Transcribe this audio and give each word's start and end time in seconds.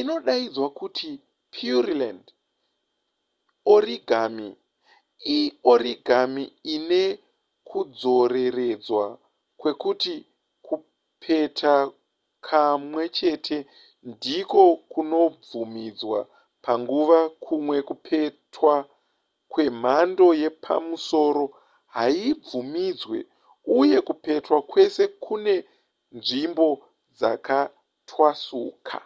inodaidzwa 0.00 0.68
kuti 0.78 1.10
pureland 1.54 2.24
origami 3.74 4.48
iorigami 5.36 6.44
ine 6.74 7.02
kudzoreredzwa 7.68 9.04
kwekuti 9.60 10.14
kupeta 10.66 11.74
kamwechete 12.46 13.58
ndiko 14.10 14.60
kunobvumidzwa 14.92 16.18
panguva 16.64 17.20
kumwe 17.44 17.78
kupetwa 17.88 18.74
kwemhando 19.52 20.26
yepamusoro 20.42 21.44
hazvibvumidzwe 21.96 23.18
uye 23.80 23.98
kupetwa 24.08 24.58
kwese 24.70 25.02
kune 25.24 25.54
nzvimbo 26.16 26.68
dzakatwasuka 27.18 28.98